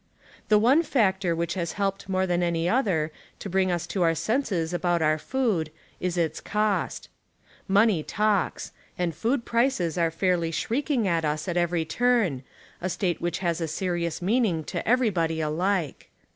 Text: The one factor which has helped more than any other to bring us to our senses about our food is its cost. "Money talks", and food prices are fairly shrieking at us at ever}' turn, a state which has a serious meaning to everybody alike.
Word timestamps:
The 0.49 0.57
one 0.57 0.81
factor 0.81 1.35
which 1.35 1.53
has 1.53 1.73
helped 1.73 2.09
more 2.09 2.25
than 2.25 2.41
any 2.41 2.67
other 2.67 3.11
to 3.37 3.49
bring 3.51 3.71
us 3.71 3.85
to 3.85 4.01
our 4.01 4.15
senses 4.15 4.73
about 4.73 5.03
our 5.03 5.19
food 5.19 5.69
is 5.99 6.17
its 6.17 6.41
cost. 6.41 7.07
"Money 7.67 8.01
talks", 8.01 8.71
and 8.97 9.13
food 9.13 9.45
prices 9.45 9.99
are 9.99 10.09
fairly 10.09 10.49
shrieking 10.49 11.07
at 11.07 11.23
us 11.23 11.47
at 11.47 11.55
ever}' 11.55 11.85
turn, 11.85 12.41
a 12.81 12.89
state 12.89 13.21
which 13.21 13.37
has 13.45 13.61
a 13.61 13.67
serious 13.67 14.23
meaning 14.23 14.63
to 14.63 14.87
everybody 14.89 15.39
alike. 15.39 16.09